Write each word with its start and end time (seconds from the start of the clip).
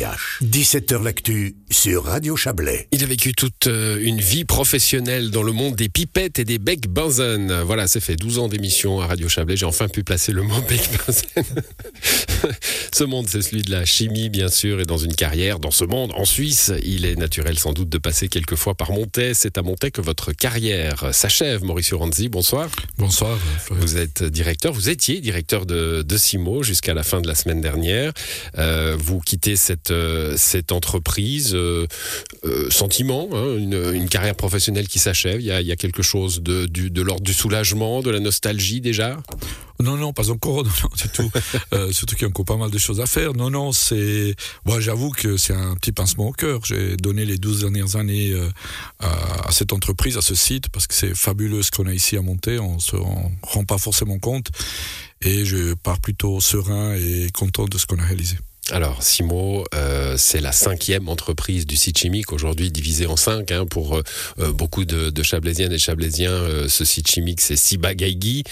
yaş. 0.00 0.29
17h 0.42 1.02
L'actu 1.02 1.54
sur 1.70 2.04
Radio 2.04 2.34
Chablais. 2.34 2.88
Il 2.92 3.04
a 3.04 3.06
vécu 3.06 3.34
toute 3.34 3.66
euh, 3.66 3.98
une 4.00 4.22
vie 4.22 4.46
professionnelle 4.46 5.30
dans 5.30 5.42
le 5.42 5.52
monde 5.52 5.76
des 5.76 5.90
pipettes 5.90 6.38
et 6.38 6.46
des 6.46 6.58
becs 6.58 6.88
benzène. 6.88 7.60
Voilà, 7.60 7.86
c'est 7.86 8.00
fait 8.00 8.16
12 8.16 8.38
ans 8.38 8.48
d'émission 8.48 9.02
à 9.02 9.06
Radio 9.06 9.28
Chablais. 9.28 9.58
J'ai 9.58 9.66
enfin 9.66 9.88
pu 9.88 10.02
placer 10.02 10.32
le 10.32 10.42
mot 10.42 10.58
bec 10.68 10.88
benzène. 11.06 11.62
ce 12.92 13.04
monde, 13.04 13.26
c'est 13.28 13.42
celui 13.42 13.60
de 13.60 13.70
la 13.70 13.84
chimie, 13.84 14.30
bien 14.30 14.48
sûr, 14.48 14.80
et 14.80 14.84
dans 14.84 14.96
une 14.96 15.14
carrière, 15.14 15.58
dans 15.58 15.70
ce 15.70 15.84
monde, 15.84 16.10
en 16.14 16.24
Suisse, 16.24 16.72
il 16.82 17.04
est 17.04 17.16
naturel 17.16 17.58
sans 17.58 17.74
doute 17.74 17.90
de 17.90 17.98
passer 17.98 18.28
quelques 18.28 18.56
fois 18.56 18.74
par 18.74 18.92
Montais. 18.92 19.34
C'est 19.34 19.58
à 19.58 19.62
Montais 19.62 19.90
que 19.90 20.00
votre 20.00 20.32
carrière 20.32 21.14
s'achève. 21.14 21.64
Mauricio 21.64 21.98
Ranzi, 21.98 22.30
bonsoir. 22.30 22.70
Bonsoir. 22.96 23.38
Vous 23.68 23.98
êtes 23.98 24.24
directeur, 24.24 24.72
vous 24.72 24.88
étiez 24.88 25.20
directeur 25.20 25.66
de, 25.66 26.00
de 26.00 26.16
Simo 26.16 26.62
jusqu'à 26.62 26.94
la 26.94 27.02
fin 27.02 27.20
de 27.20 27.28
la 27.28 27.34
semaine 27.34 27.60
dernière. 27.60 28.14
Euh, 28.56 28.96
vous 28.98 29.20
quittez 29.20 29.56
cette, 29.56 29.90
euh, 29.90 30.29
cette 30.36 30.72
entreprise, 30.72 31.54
euh, 31.54 31.86
euh, 32.44 32.70
sentiment, 32.70 33.28
hein, 33.32 33.56
une, 33.56 34.08
carrière 34.08 34.34
professionnelle 34.34 34.88
qui 34.88 34.98
s'achève. 34.98 35.40
Il, 35.40 35.46
y 35.46 35.72
a, 35.72 35.76
quelque 35.76 36.02
chose 36.02 36.42
de, 36.42 37.02
l'ordre 37.02 37.22
du 37.22 37.34
soulagement, 37.34 38.02
de 38.02 38.10
la 38.10 38.20
nostalgie 38.20 38.80
déjà? 38.80 39.18
Non, 39.80 39.96
non, 39.96 40.12
pas 40.12 40.30
encore, 40.30 40.64
non, 40.64 40.70
non, 40.82 40.90
du 40.96 41.08
tout. 41.08 41.30
euh, 41.72 41.90
surtout 41.92 42.14
qu'il 42.14 42.22
y 42.22 42.26
a 42.26 42.28
encore 42.28 42.44
pas 42.44 42.56
mal 42.56 42.70
de 42.70 42.78
choses 42.78 43.00
à 43.00 43.06
faire. 43.06 43.32
Non, 43.32 43.50
non, 43.50 43.72
c'est. 43.72 44.34
Moi, 44.66 44.80
j'avoue 44.80 45.10
que 45.10 45.36
c'est 45.36 45.54
un 45.54 45.74
petit 45.74 45.92
pincement 45.92 46.28
au 46.28 46.32
cœur. 46.32 46.60
J'ai 46.64 46.96
donné 46.96 47.24
les 47.24 47.38
12 47.38 47.60
dernières 47.60 47.96
années 47.96 48.32
euh, 48.32 48.48
à, 49.00 49.50
cette 49.50 49.72
entreprise, 49.72 50.16
à 50.16 50.22
ce 50.22 50.34
site, 50.34 50.68
parce 50.68 50.86
que 50.86 50.94
c'est 50.94 51.14
fabuleux 51.14 51.62
ce 51.62 51.70
qu'on 51.70 51.86
a 51.86 51.94
ici 51.94 52.16
à 52.16 52.22
monter. 52.22 52.58
On 52.58 52.78
se 52.78 52.96
rend, 52.96 53.32
rend 53.42 53.64
pas 53.64 53.78
forcément 53.78 54.18
compte. 54.18 54.48
Et 55.22 55.44
je 55.44 55.74
pars 55.74 56.00
plutôt 56.00 56.40
serein 56.40 56.94
et 56.94 57.28
content 57.32 57.66
de 57.66 57.78
ce 57.78 57.86
qu'on 57.86 57.98
a 57.98 58.04
réalisé. 58.04 58.36
Alors, 58.72 59.02
Simo, 59.02 59.64
euh, 59.74 60.14
c'est 60.16 60.40
la 60.40 60.52
cinquième 60.52 61.08
entreprise 61.08 61.66
du 61.66 61.76
site 61.76 61.98
chimique, 61.98 62.32
aujourd'hui 62.32 62.70
divisée 62.70 63.06
en 63.06 63.16
cinq. 63.16 63.50
Hein, 63.50 63.66
pour 63.66 63.96
euh, 63.96 64.52
beaucoup 64.52 64.84
de, 64.84 65.10
de, 65.10 65.22
Chablaisiennes 65.22 65.72
et 65.72 65.78
Chablaisiens, 65.78 66.30
euh, 66.30 66.68
ce 66.68 66.84
site 66.84 67.08
chimique, 67.08 67.40
c'est 67.40 67.56
Siba 67.56 67.94
Gaigi, 67.94 68.44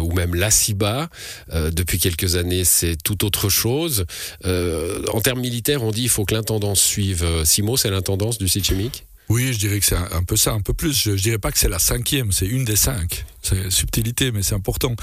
ou 0.00 0.12
même 0.12 0.34
la 0.34 0.50
Siba. 0.50 1.08
depuis 1.52 1.98
quelques 1.98 2.36
années, 2.36 2.64
c'est 2.64 2.96
tout 3.02 3.24
autre 3.24 3.48
chose. 3.48 4.04
en 4.44 5.20
termes 5.20 5.40
militaires, 5.40 5.82
on 5.82 5.90
dit 5.90 6.02
il 6.02 6.08
faut 6.08 6.24
que 6.24 6.34
l'intendance 6.34 6.80
suive. 6.80 7.26
Simo, 7.44 7.76
c'est 7.76 7.90
l'intendance 7.90 8.38
du 8.38 8.48
site 8.48 8.66
chimique? 8.66 9.07
Oui, 9.28 9.52
je 9.52 9.58
dirais 9.58 9.78
que 9.78 9.84
c'est 9.84 9.96
un, 9.96 10.22
peu 10.22 10.36
ça, 10.36 10.52
un 10.52 10.60
peu 10.60 10.72
plus. 10.72 10.98
Je, 11.02 11.16
je 11.16 11.22
dirais 11.22 11.38
pas 11.38 11.52
que 11.52 11.58
c'est 11.58 11.68
la 11.68 11.78
cinquième, 11.78 12.32
c'est 12.32 12.46
une 12.46 12.64
des 12.64 12.76
cinq. 12.76 13.26
C'est 13.42 13.70
subtilité, 13.70 14.32
mais 14.32 14.42
c'est 14.42 14.54
important. 14.54 14.94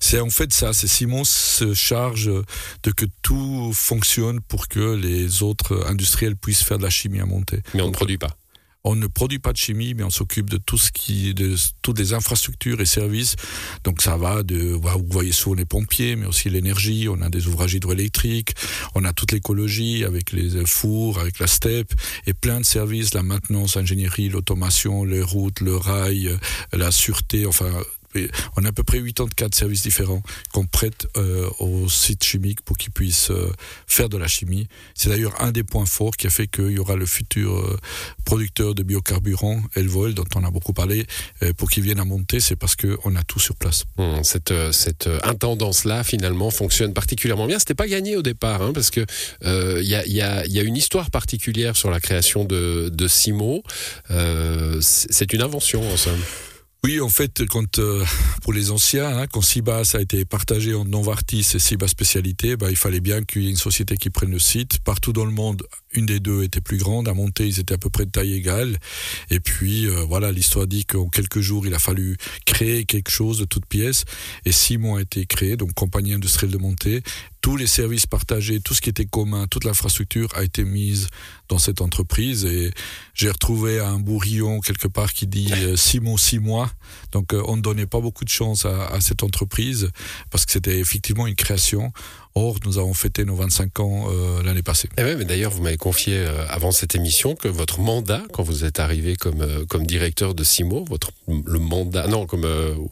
C'est 0.00 0.20
en 0.20 0.30
fait 0.30 0.52
ça. 0.52 0.72
C'est 0.72 0.88
Simon 0.88 1.24
se 1.24 1.74
charge 1.74 2.30
de 2.82 2.90
que 2.90 3.06
tout 3.22 3.72
fonctionne 3.74 4.40
pour 4.40 4.68
que 4.68 4.94
les 4.94 5.42
autres 5.42 5.86
industriels 5.88 6.36
puissent 6.36 6.62
faire 6.62 6.78
de 6.78 6.82
la 6.82 6.90
chimie 6.90 7.20
à 7.20 7.26
monter. 7.26 7.60
Mais 7.74 7.82
on 7.82 7.88
ne 7.88 7.92
produit 7.92 8.18
pas 8.18 8.36
on 8.84 8.96
ne 8.96 9.06
produit 9.06 9.38
pas 9.38 9.52
de 9.52 9.56
chimie, 9.56 9.94
mais 9.94 10.02
on 10.02 10.10
s'occupe 10.10 10.50
de 10.50 10.58
tout 10.58 10.78
ce 10.78 10.92
qui, 10.92 11.32
de 11.34 11.56
toutes 11.82 11.98
les 11.98 12.12
infrastructures 12.12 12.80
et 12.80 12.86
services. 12.86 13.34
Donc 13.82 14.02
ça 14.02 14.16
va 14.16 14.42
de, 14.42 14.72
vous 14.72 15.04
voyez 15.08 15.32
souvent 15.32 15.56
les 15.56 15.64
pompiers, 15.64 16.16
mais 16.16 16.26
aussi 16.26 16.50
l'énergie. 16.50 17.08
On 17.08 17.20
a 17.22 17.30
des 17.30 17.46
ouvrages 17.46 17.74
hydroélectriques, 17.74 18.54
on 18.94 19.04
a 19.04 19.12
toute 19.12 19.32
l'écologie 19.32 20.04
avec 20.04 20.32
les 20.32 20.66
fours, 20.66 21.18
avec 21.18 21.38
la 21.38 21.46
steppe 21.46 21.92
et 22.26 22.34
plein 22.34 22.60
de 22.60 22.66
services, 22.66 23.14
la 23.14 23.22
maintenance, 23.22 23.76
l'ingénierie, 23.76 24.28
l'automation, 24.28 25.04
les 25.04 25.22
routes, 25.22 25.60
le 25.60 25.76
rail, 25.76 26.36
la 26.72 26.90
sûreté, 26.90 27.46
enfin 27.46 27.70
on 28.56 28.64
a 28.64 28.68
à 28.68 28.72
peu 28.72 28.82
près 28.82 29.02
84 29.02 29.54
services 29.54 29.82
différents 29.82 30.22
qu'on 30.52 30.66
prête 30.66 31.06
euh, 31.16 31.48
au 31.58 31.88
site 31.88 32.24
chimique 32.24 32.62
pour 32.62 32.76
qu'ils 32.76 32.92
puissent 32.92 33.30
euh, 33.30 33.52
faire 33.86 34.08
de 34.08 34.16
la 34.16 34.28
chimie. 34.28 34.66
C'est 34.94 35.08
d'ailleurs 35.08 35.40
un 35.40 35.52
des 35.52 35.64
points 35.64 35.86
forts 35.86 36.16
qui 36.16 36.26
a 36.26 36.30
fait 36.30 36.46
qu'il 36.46 36.70
y 36.70 36.78
aura 36.78 36.96
le 36.96 37.06
futur 37.06 37.54
euh, 37.54 37.78
producteur 38.24 38.74
de 38.74 38.82
biocarburants, 38.82 39.62
Elvol, 39.74 40.14
dont 40.14 40.24
on 40.34 40.44
a 40.44 40.50
beaucoup 40.50 40.72
parlé, 40.72 41.06
euh, 41.42 41.52
pour 41.52 41.70
qu'ils 41.70 41.82
viennent 41.82 42.00
à 42.00 42.04
monter, 42.04 42.40
c'est 42.40 42.56
parce 42.56 42.76
qu'on 42.76 43.16
a 43.16 43.22
tout 43.22 43.40
sur 43.40 43.56
place. 43.56 43.84
Mmh, 43.98 44.22
cette, 44.22 45.08
intendance-là, 45.24 46.04
finalement, 46.04 46.50
fonctionne 46.50 46.94
particulièrement 46.94 47.46
bien. 47.46 47.58
C'était 47.58 47.74
pas 47.74 47.88
gagné 47.88 48.16
au 48.16 48.22
départ, 48.22 48.62
hein, 48.62 48.72
parce 48.72 48.90
que 48.90 49.04
il 49.42 49.86
y, 49.86 50.20
a, 50.20 50.62
une 50.62 50.76
histoire 50.76 51.10
particulière 51.10 51.76
sur 51.76 51.90
la 51.90 52.00
création 52.00 52.44
de, 52.44 52.90
de 52.92 53.08
Simo. 53.08 53.62
c'est 54.80 55.32
une 55.32 55.42
invention, 55.42 55.82
en 55.92 55.96
somme. 55.96 56.20
Oui, 56.84 57.00
en 57.00 57.08
fait, 57.08 57.46
quand 57.46 57.78
euh, 57.78 58.04
pour 58.42 58.52
les 58.52 58.70
anciens, 58.70 59.08
hein, 59.08 59.26
quand 59.26 59.40
Sibas 59.40 59.92
a 59.94 60.02
été 60.02 60.26
partagé 60.26 60.74
en 60.74 60.84
Novartis 60.84 61.46
et 61.54 61.58
Sibas 61.58 61.88
Spécialité, 61.88 62.56
bah, 62.56 62.66
il 62.68 62.76
fallait 62.76 63.00
bien 63.00 63.22
qu'il 63.22 63.44
y 63.44 63.46
ait 63.46 63.50
une 63.50 63.56
société 63.56 63.96
qui 63.96 64.10
prenne 64.10 64.30
le 64.30 64.38
site. 64.38 64.80
Partout 64.80 65.14
dans 65.14 65.24
le 65.24 65.30
monde, 65.30 65.62
une 65.94 66.04
des 66.04 66.20
deux 66.20 66.42
était 66.42 66.60
plus 66.60 66.76
grande. 66.76 67.08
À 67.08 67.14
monter, 67.14 67.46
ils 67.46 67.58
étaient 67.58 67.72
à 67.72 67.78
peu 67.78 67.88
près 67.88 68.04
de 68.04 68.10
taille 68.10 68.34
égale. 68.34 68.76
Et 69.30 69.40
puis, 69.40 69.86
euh, 69.86 70.04
voilà, 70.04 70.30
l'histoire 70.30 70.66
dit 70.66 70.84
qu'en 70.84 71.08
quelques 71.08 71.40
jours, 71.40 71.66
il 71.66 71.72
a 71.72 71.78
fallu 71.78 72.18
créer 72.44 72.84
quelque 72.84 73.10
chose 73.10 73.38
de 73.38 73.46
toute 73.46 73.64
pièce. 73.64 74.04
Et 74.44 74.52
six 74.52 74.76
mois 74.76 74.98
a 74.98 75.02
été 75.02 75.24
créé, 75.24 75.56
donc 75.56 75.72
compagnie 75.72 76.12
industrielle 76.12 76.52
de 76.52 76.58
montée 76.58 77.02
tous 77.44 77.58
les 77.58 77.66
services 77.66 78.06
partagés, 78.06 78.58
tout 78.58 78.72
ce 78.72 78.80
qui 78.80 78.88
était 78.88 79.04
commun, 79.04 79.46
toute 79.46 79.64
l'infrastructure 79.64 80.30
a 80.34 80.44
été 80.44 80.64
mise 80.64 81.08
dans 81.50 81.58
cette 81.58 81.82
entreprise 81.82 82.46
et 82.46 82.72
j'ai 83.12 83.28
retrouvé 83.28 83.80
un 83.80 83.98
bourrillon 83.98 84.60
quelque 84.60 84.88
part 84.88 85.12
qui 85.12 85.26
dit 85.26 85.52
euh, 85.52 85.76
six 85.76 86.00
mois, 86.00 86.16
six 86.18 86.38
mois. 86.38 86.70
Donc 87.12 87.34
euh, 87.34 87.42
on 87.46 87.58
ne 87.58 87.60
donnait 87.60 87.84
pas 87.84 88.00
beaucoup 88.00 88.24
de 88.24 88.30
chance 88.30 88.64
à, 88.64 88.86
à 88.86 89.02
cette 89.02 89.22
entreprise 89.22 89.90
parce 90.30 90.46
que 90.46 90.52
c'était 90.52 90.78
effectivement 90.78 91.26
une 91.26 91.34
création. 91.34 91.92
Or, 92.36 92.56
nous 92.64 92.78
avons 92.78 92.94
fêté 92.94 93.24
nos 93.24 93.36
25 93.36 93.78
ans 93.78 94.06
euh, 94.10 94.42
l'année 94.42 94.64
passée. 94.64 94.88
Et 94.98 95.04
ouais, 95.04 95.14
mais 95.14 95.24
d'ailleurs, 95.24 95.52
vous 95.52 95.62
m'avez 95.62 95.76
confié 95.76 96.16
euh, 96.16 96.44
avant 96.48 96.72
cette 96.72 96.96
émission 96.96 97.36
que 97.36 97.46
votre 97.46 97.78
mandat, 97.78 98.22
quand 98.32 98.42
vous 98.42 98.64
êtes 98.64 98.80
arrivé 98.80 99.14
comme 99.14 99.40
euh, 99.40 99.64
comme 99.66 99.86
directeur 99.86 100.34
de 100.34 100.42
Simo, 100.42 100.84
votre 100.88 101.10
le 101.28 101.58
mandat, 101.60 102.08
non, 102.08 102.26
comme 102.26 102.44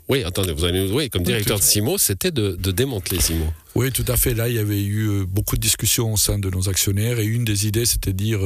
oui, 0.09 0.23
attendez, 0.23 0.53
vous 0.53 0.65
allez 0.65 0.89
oui, 0.93 1.11
comme 1.11 1.25
directeur 1.25 1.59
de 1.59 1.65
Simo, 1.65 1.99
c'était 1.99 2.31
de, 2.31 2.53
de 2.53 2.71
démanteler 2.71 3.21
Simo. 3.21 3.47
Oui, 3.75 3.91
tout 3.91 4.05
à 4.09 4.17
fait. 4.17 4.35
Là, 4.35 4.49
il 4.49 4.55
y 4.55 4.59
avait 4.59 4.83
eu 4.83 5.25
beaucoup 5.27 5.57
de 5.57 5.61
discussions 5.61 6.13
au 6.13 6.17
sein 6.17 6.39
de 6.39 6.51
nos 6.51 6.69
actionnaires 6.69 7.19
et 7.19 7.25
une 7.25 7.45
des 7.45 7.67
idées, 7.67 7.87
c'était 7.87 8.13
de 8.13 8.19
dire, 8.19 8.41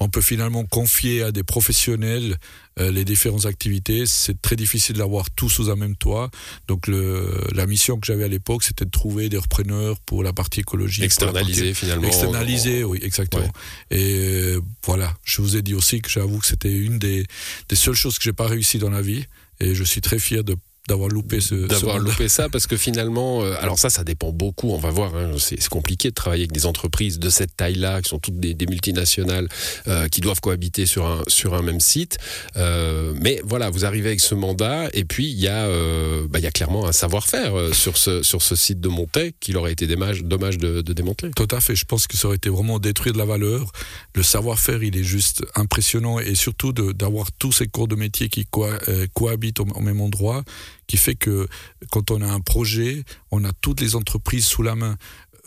on 0.00 0.08
peut 0.08 0.20
finalement 0.20 0.64
confier 0.64 1.22
à 1.22 1.32
des 1.32 1.42
professionnels 1.42 2.36
les 2.78 3.04
différentes 3.04 3.46
activités. 3.46 4.06
C'est 4.06 4.40
très 4.40 4.56
difficile 4.56 4.96
d'avoir 4.96 5.30
tout 5.30 5.48
sous 5.48 5.70
un 5.70 5.76
même 5.76 5.96
toit. 5.96 6.30
Donc, 6.68 6.86
le, 6.86 7.46
la 7.52 7.66
mission 7.66 7.98
que 7.98 8.06
j'avais 8.06 8.24
à 8.24 8.28
l'époque, 8.28 8.62
c'était 8.62 8.84
de 8.84 8.90
trouver 8.90 9.28
des 9.28 9.38
repreneurs 9.38 9.98
pour 10.00 10.22
la 10.22 10.32
partie 10.32 10.60
écologique. 10.60 11.04
Externaliser 11.04 11.74
finalement. 11.74 12.06
Externaliser, 12.06 12.84
oui, 12.84 13.00
exactement. 13.02 13.42
Ouais. 13.42 13.98
Et 13.98 14.16
euh, 14.18 14.60
voilà, 14.84 15.14
je 15.24 15.42
vous 15.42 15.56
ai 15.56 15.62
dit 15.62 15.74
aussi 15.74 16.00
que 16.00 16.08
j'avoue 16.08 16.38
que 16.38 16.46
c'était 16.46 16.72
une 16.72 16.98
des, 16.98 17.26
des 17.68 17.76
seules 17.76 17.94
choses 17.94 18.18
que 18.18 18.24
j'ai 18.24 18.32
pas 18.32 18.46
réussi 18.46 18.78
dans 18.78 18.90
la 18.90 19.02
vie. 19.02 19.24
Et 19.58 19.74
je 19.74 19.84
suis 19.84 20.00
très 20.00 20.18
fier 20.18 20.42
de 20.42 20.56
d'avoir 20.88 21.08
loupé 21.08 21.40
ce 21.40 21.54
d'avoir 21.54 21.98
loupé 21.98 22.28
ça 22.28 22.48
parce 22.48 22.66
que 22.66 22.76
finalement 22.76 23.42
euh, 23.42 23.54
alors 23.60 23.78
ça 23.78 23.90
ça 23.90 24.02
dépend 24.02 24.32
beaucoup 24.32 24.70
on 24.70 24.78
va 24.78 24.90
voir 24.90 25.14
hein, 25.14 25.32
c'est 25.38 25.68
compliqué 25.68 26.08
de 26.08 26.14
travailler 26.14 26.42
avec 26.42 26.52
des 26.52 26.66
entreprises 26.66 27.18
de 27.18 27.30
cette 27.30 27.56
taille 27.56 27.76
là 27.76 28.00
qui 28.02 28.08
sont 28.08 28.18
toutes 28.18 28.40
des, 28.40 28.54
des 28.54 28.66
multinationales 28.66 29.48
euh, 29.86 30.08
qui 30.08 30.20
doivent 30.20 30.40
cohabiter 30.40 30.86
sur 30.86 31.06
un 31.06 31.22
sur 31.28 31.54
un 31.54 31.62
même 31.62 31.80
site. 31.80 32.18
Euh, 32.56 33.12
mais 33.20 33.40
voilà 33.44 33.70
vous 33.70 33.84
arrivez 33.84 34.08
avec 34.08 34.20
ce 34.20 34.34
mandat 34.34 34.88
et 34.92 35.04
puis 35.04 35.30
il 35.30 35.38
y 35.38 35.48
a 35.48 35.66
euh, 35.66 36.26
bah, 36.28 36.38
il 36.38 36.42
y 36.42 36.46
a 36.46 36.50
clairement 36.50 36.86
un 36.86 36.92
savoir-faire 36.92 37.56
euh, 37.56 37.72
sur 37.72 37.96
ce 37.96 38.22
sur 38.22 38.42
ce 38.42 38.56
site 38.56 38.80
de 38.80 38.88
Montaigne 38.88 39.32
qu'il 39.40 39.56
aurait 39.56 39.72
été 39.72 39.86
dommage 39.86 40.22
dommage 40.24 40.58
de, 40.58 40.80
de 40.80 40.92
démanteler 40.92 41.30
tout 41.36 41.48
à 41.50 41.60
fait. 41.60 41.74
Je 41.74 41.84
pense 41.84 42.06
que 42.06 42.16
ça 42.16 42.28
aurait 42.28 42.36
été 42.36 42.48
vraiment 42.48 42.78
détruire 42.78 43.12
de 43.12 43.18
la 43.18 43.24
valeur. 43.24 43.70
Le 44.14 44.22
savoir-faire 44.22 44.82
il 44.82 44.96
est 44.96 45.04
juste 45.04 45.44
impressionnant 45.54 46.18
et 46.18 46.34
surtout 46.34 46.72
d'avoir 46.72 47.32
tous 47.32 47.52
ces 47.52 47.66
cours 47.66 47.88
de 47.88 47.94
métier 47.96 48.28
qui 48.28 48.46
co 48.46 48.66
euh, 48.66 49.06
cohabitent 49.14 49.60
au, 49.60 49.66
au 49.74 49.80
même 49.80 50.00
endroit 50.00 50.42
qui 50.90 50.96
fait 50.96 51.14
que 51.14 51.46
quand 51.92 52.10
on 52.10 52.20
a 52.20 52.26
un 52.26 52.40
projet, 52.40 53.04
on 53.30 53.44
a 53.44 53.52
toutes 53.52 53.80
les 53.80 53.94
entreprises 53.94 54.44
sous 54.44 54.64
la 54.64 54.74
main. 54.74 54.96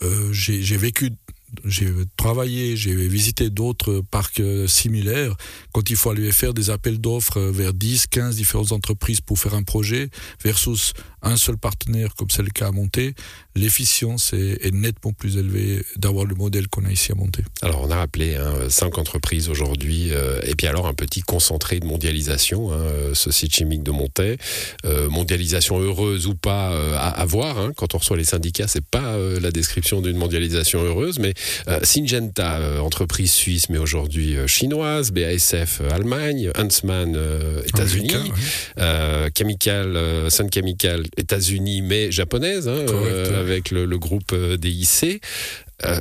Euh, 0.00 0.32
J'ai 0.32 0.76
vécu 0.78 1.10
j'ai 1.64 1.92
travaillé, 2.16 2.76
j'ai 2.76 2.96
visité 3.06 3.48
d'autres 3.48 4.02
parcs 4.10 4.42
similaires. 4.66 5.36
Quand 5.72 5.88
il 5.88 5.94
faut 5.94 6.10
aller 6.10 6.32
faire 6.32 6.52
des 6.52 6.70
appels 6.70 7.00
d'offres 7.00 7.40
vers 7.40 7.72
10, 7.72 8.08
15 8.08 8.34
différentes 8.34 8.72
entreprises 8.72 9.20
pour 9.20 9.38
faire 9.38 9.54
un 9.54 9.62
projet 9.62 10.08
versus 10.42 10.94
un 11.22 11.36
seul 11.36 11.56
partenaire 11.56 12.14
comme 12.16 12.30
c'est 12.30 12.42
le 12.42 12.50
cas 12.50 12.68
à 12.68 12.72
monter, 12.72 13.14
l'efficience 13.56 14.32
est, 14.32 14.64
est, 14.64 14.74
nettement 14.74 15.12
plus 15.12 15.36
élevée 15.36 15.84
d'avoir 15.96 16.24
le 16.24 16.34
modèle 16.34 16.68
qu'on 16.68 16.84
a 16.84 16.90
ici 16.90 17.12
à 17.12 17.14
monter. 17.14 17.42
Alors 17.62 17.82
on 17.82 17.90
a 17.90 17.96
rappelé 17.96 18.34
hein, 18.34 18.52
cinq 18.68 18.98
entreprises 18.98 19.48
aujourd'hui 19.48 20.12
euh, 20.12 20.40
et 20.44 20.54
puis 20.54 20.66
alors 20.66 20.86
un 20.86 20.94
petit 20.94 21.20
concentré 21.20 21.80
de 21.80 21.86
mondialisation, 21.86 22.72
hein, 22.72 22.84
ce 23.12 23.30
site 23.30 23.54
chimique 23.54 23.82
de 23.82 23.90
Montais, 23.90 24.38
euh, 24.84 25.08
mondialisation 25.08 25.78
heureuse 25.78 26.26
ou 26.26 26.34
pas 26.34 26.72
euh, 26.72 26.94
à, 26.96 27.08
à 27.08 27.24
voir. 27.24 27.58
Hein, 27.58 27.72
quand 27.76 27.94
on 27.94 27.98
reçoit 27.98 28.16
les 28.16 28.24
syndicats, 28.24 28.68
c'est 28.68 28.84
pas 28.84 29.16
la 29.40 29.50
description 29.50 30.00
d'une 30.00 30.16
mondialisation 30.16 30.82
heureuse, 30.82 31.18
mais 31.18 31.34
Syngenta, 31.82 32.80
entreprise 32.82 33.32
suisse 33.32 33.68
mais 33.68 33.78
aujourd'hui 33.78 34.36
chinoise, 34.46 35.10
BASF 35.10 35.80
Allemagne, 35.90 36.50
Huntsman 36.54 37.16
États-Unis. 37.66 38.32
Chemical, 39.36 40.30
Sun 40.30 40.48
Chemical 40.52 41.04
États-Unis 41.16 41.82
mais 41.82 42.10
japonaise 42.10 42.68
hein, 42.68 42.84
euh, 42.88 43.43
avec 43.44 43.70
le, 43.70 43.84
le 43.84 43.98
groupe 43.98 44.34
DIC. 44.34 45.22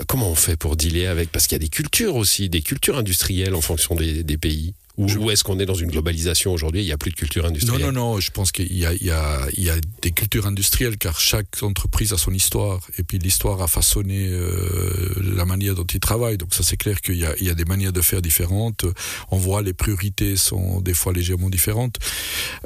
comment 0.07 0.29
on 0.29 0.35
fait 0.35 0.57
pour 0.57 0.75
dealer 0.75 1.07
avec 1.07 1.31
Parce 1.31 1.47
qu'il 1.47 1.55
y 1.55 1.61
a 1.61 1.65
des 1.65 1.69
cultures 1.69 2.15
aussi, 2.15 2.49
des 2.49 2.61
cultures 2.61 2.97
industrielles 2.97 3.55
en 3.55 3.61
fonction 3.61 3.95
des, 3.95 4.23
des 4.23 4.37
pays. 4.37 4.73
Ou, 4.95 5.31
est-ce 5.31 5.43
qu'on 5.43 5.59
est 5.59 5.65
dans 5.65 5.73
une 5.73 5.89
globalisation 5.89 6.53
aujourd'hui 6.53 6.81
Il 6.81 6.85
n'y 6.85 6.91
a 6.91 6.99
plus 6.99 7.09
de 7.09 7.15
culture 7.15 7.47
industrielle 7.47 7.81
Non, 7.81 7.91
non, 7.91 8.13
non. 8.13 8.19
Je 8.19 8.29
pense 8.29 8.51
qu'il 8.51 8.71
y, 8.71 8.85
y, 8.85 9.07
y 9.07 9.09
a, 9.09 9.79
des 10.03 10.11
cultures 10.11 10.45
industrielles 10.45 10.97
car 10.97 11.19
chaque 11.19 11.63
entreprise 11.63 12.13
a 12.13 12.17
son 12.17 12.31
histoire. 12.31 12.79
Et 12.99 13.03
puis 13.03 13.17
l'histoire 13.17 13.63
a 13.63 13.67
façonné 13.67 14.27
euh, 14.29 15.15
la 15.35 15.45
manière 15.45 15.73
dont 15.73 15.85
ils 15.85 15.99
travaillent. 15.99 16.37
Donc 16.37 16.53
ça, 16.53 16.61
c'est 16.61 16.77
clair 16.77 17.01
qu'il 17.01 17.15
y, 17.15 17.43
y 17.43 17.49
a, 17.49 17.55
des 17.55 17.65
manières 17.65 17.91
de 17.91 18.01
faire 18.01 18.21
différentes. 18.21 18.85
On 19.31 19.37
voit 19.37 19.63
les 19.63 19.73
priorités 19.73 20.37
sont 20.37 20.79
des 20.79 20.93
fois 20.93 21.11
légèrement 21.11 21.49
différentes. 21.49 21.97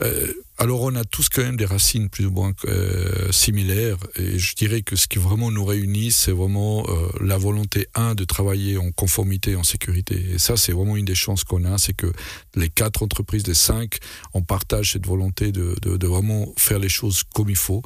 Euh, 0.01 0.33
alors 0.57 0.81
on 0.81 0.95
a 0.95 1.03
tous 1.05 1.29
quand 1.29 1.43
même 1.43 1.57
des 1.57 1.65
racines 1.65 2.09
plus 2.09 2.25
ou 2.25 2.31
moins 2.31 2.53
euh, 2.65 3.31
similaires 3.31 3.97
et 4.15 4.39
je 4.39 4.55
dirais 4.55 4.81
que 4.81 4.95
ce 4.95 5.07
qui 5.07 5.19
vraiment 5.19 5.51
nous 5.51 5.63
réunit, 5.63 6.11
c'est 6.11 6.31
vraiment 6.31 6.85
euh, 6.89 7.09
la 7.21 7.37
volonté, 7.37 7.87
un, 7.93 8.15
de 8.15 8.23
travailler 8.23 8.77
en 8.77 8.91
conformité, 8.91 9.55
en 9.55 9.63
sécurité. 9.63 10.33
Et 10.33 10.37
ça, 10.39 10.57
c'est 10.57 10.71
vraiment 10.71 10.97
une 10.97 11.05
des 11.05 11.15
chances 11.15 11.43
qu'on 11.43 11.63
a, 11.63 11.77
c'est 11.77 11.93
que 11.93 12.11
les 12.55 12.69
quatre 12.69 13.03
entreprises 13.03 13.43
des 13.43 13.53
cinq, 13.53 13.97
on 14.33 14.41
partage 14.41 14.93
cette 14.93 15.05
volonté 15.05 15.51
de, 15.51 15.75
de, 15.81 15.95
de 15.95 16.07
vraiment 16.07 16.51
faire 16.57 16.79
les 16.79 16.89
choses 16.89 17.23
comme 17.35 17.49
il 17.49 17.55
faut, 17.55 17.83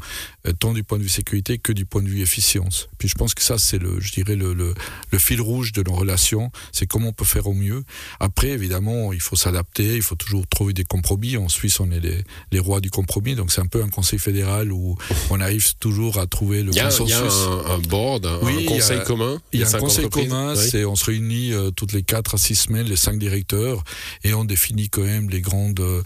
euh, 0.47 0.53
tant 0.53 0.73
du 0.73 0.83
point 0.83 0.97
de 0.97 1.03
vue 1.03 1.09
sécurité 1.09 1.57
que 1.57 1.73
du 1.73 1.85
point 1.85 2.01
de 2.01 2.07
vue 2.07 2.21
efficience. 2.21 2.87
Puis 2.97 3.09
je 3.09 3.15
pense 3.15 3.33
que 3.33 3.41
ça, 3.43 3.57
c'est 3.57 3.79
le, 3.79 3.99
je 3.99 4.13
dirais 4.13 4.37
le, 4.37 4.53
le, 4.53 4.73
le 5.11 5.19
fil 5.19 5.41
rouge 5.41 5.73
de 5.73 5.83
nos 5.83 5.93
relations, 5.93 6.51
c'est 6.71 6.87
comment 6.87 7.09
on 7.09 7.13
peut 7.13 7.25
faire 7.25 7.47
au 7.47 7.53
mieux. 7.53 7.83
Après, 8.21 8.49
évidemment, 8.49 9.11
il 9.11 9.19
faut 9.19 9.35
s'adapter, 9.35 9.97
il 9.97 10.01
faut 10.01 10.15
toujours 10.15 10.47
trouver 10.47 10.71
des 10.73 10.85
compromis. 10.85 11.35
En 11.35 11.49
Suisse, 11.49 11.81
on 11.81 11.91
est 11.91 11.99
les, 11.99 12.23
les 12.51 12.60
roi 12.61 12.79
du 12.79 12.89
compromis. 12.89 13.35
Donc 13.35 13.51
c'est 13.51 13.61
un 13.61 13.67
peu 13.67 13.83
un 13.83 13.89
conseil 13.89 14.19
fédéral 14.19 14.71
où 14.71 14.95
on 15.29 15.39
arrive 15.39 15.75
toujours 15.75 16.19
à 16.19 16.27
trouver 16.27 16.63
le 16.63 16.71
consensus. 16.71 17.07
Il 17.07 17.09
y 17.09 17.13
a 17.13 17.73
un, 17.73 17.79
board, 17.79 18.25
un, 18.25 18.65
conseil 18.65 19.03
commun. 19.03 19.41
Il 19.51 19.59
y 19.59 19.63
a 19.63 19.67
un 19.67 19.79
conseil 19.79 20.09
commun. 20.09 20.55
C'est 20.55 20.85
on 20.85 20.95
se 20.95 21.05
réunit 21.05 21.53
euh, 21.53 21.71
toutes 21.71 21.93
les 21.93 22.03
quatre 22.03 22.35
à 22.35 22.37
six 22.37 22.55
semaines, 22.55 22.87
les 22.87 22.95
cinq 22.95 23.19
directeurs, 23.19 23.83
et 24.23 24.33
on 24.33 24.45
définit 24.45 24.89
quand 24.89 25.03
même 25.03 25.29
les 25.29 25.41
grandes 25.41 25.79
euh, 25.79 26.01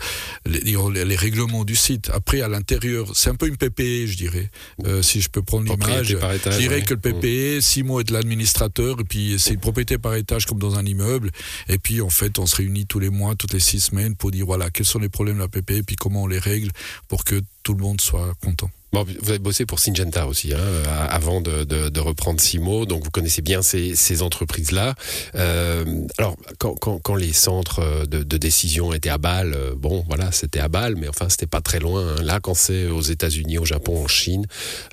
les, 0.46 1.06
les, 1.06 1.16
règlements 1.16 1.64
du 1.64 1.76
site. 1.76 2.10
Après 2.14 2.42
à 2.42 2.48
l'intérieur, 2.48 3.12
c'est 3.14 3.30
un 3.30 3.36
peu 3.36 3.48
une 3.48 3.58
PPE, 3.58 4.08
je 4.08 4.18
dirais. 4.18 4.50
Euh, 4.86 5.02
si 5.02 5.22
je 5.22 5.30
peux 5.30 5.42
prendre 5.42 5.66
l'image, 5.72 6.18
je 6.46 6.58
dirais 6.58 6.84
que 6.84 6.94
le 6.94 7.00
PPE, 7.00 7.62
six 7.62 7.84
mots 7.84 8.00
est 8.00 8.06
de 8.06 8.14
l'administrateur, 8.14 9.00
et 9.00 9.04
puis 9.04 9.36
c'est 9.40 9.54
une 9.54 9.60
propriété 9.60 9.98
par 9.98 10.16
étage 10.16 10.46
comme 10.46 10.60
dans 10.60 10.76
un 10.76 10.86
immeuble. 10.86 11.32
Et 11.68 11.78
puis 11.78 12.02
en 12.02 12.10
fait, 12.10 12.40
on 12.40 12.46
se 12.46 12.56
réunit 12.56 12.86
tous 12.86 13.00
les 13.00 13.10
mois, 13.10 13.36
toutes 13.36 13.54
les 13.54 13.60
six 13.60 13.80
semaines 13.80 14.16
pour 14.16 14.32
dire 14.32 14.46
voilà 14.46 14.70
quels 14.70 14.86
sont 14.86 15.00
les 15.00 15.10
problèmes 15.10 15.36
de 15.36 15.42
la 15.42 15.48
PPE, 15.48 15.72
et 15.72 15.84
puis 15.84 15.96
comment 15.96 16.24
on 16.24 16.28
les 16.28 16.40
règle 16.46 16.70
pour 17.08 17.24
que 17.24 17.42
tout 17.64 17.74
le 17.74 17.82
monde 17.82 18.02
soit 18.02 18.34
content. 18.44 18.70
Bon, 18.94 19.04
vous 19.04 19.30
avez 19.30 19.40
bossé 19.40 19.66
pour 19.66 19.80
Syngenta 19.80 20.26
aussi, 20.26 20.54
hein, 20.54 20.84
avant 21.10 21.42
de, 21.42 21.66
de, 21.66 21.90
de, 21.90 22.00
reprendre 22.00 22.40
Simo, 22.40 22.86
donc 22.86 23.04
vous 23.04 23.12
connaissez 23.12 23.42
bien 23.42 23.62
ces, 23.62 23.94
ces 23.94 24.22
entreprises-là. 24.22 24.96
Euh, 25.36 25.84
alors, 26.18 26.38
quand, 26.60 26.76
quand, 26.76 27.00
quand, 27.00 27.16
les 27.16 27.34
centres 27.34 28.06
de, 28.06 28.24
de, 28.24 28.38
décision 28.38 28.94
étaient 28.94 29.10
à 29.10 29.18
Bâle, 29.18 29.54
euh, 29.54 29.76
bon, 29.76 30.06
voilà, 30.08 30.32
c'était 30.32 30.62
à 30.62 30.70
Bâle, 30.70 30.96
mais 30.96 31.10
enfin, 31.10 31.28
c'était 31.28 31.46
pas 31.46 31.60
très 31.60 31.80
loin. 31.80 32.08
Hein. 32.08 32.22
Là, 32.24 32.40
quand 32.40 32.54
c'est 32.54 32.88
aux 32.88 33.02
États-Unis, 33.02 33.58
au 33.58 33.66
Japon, 33.66 34.02
en 34.02 34.08
Chine, 34.08 34.46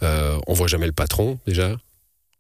euh, 0.02 0.37
on 0.49 0.54
voit 0.54 0.66
jamais 0.66 0.87
le 0.87 0.93
patron 0.93 1.38
déjà. 1.46 1.76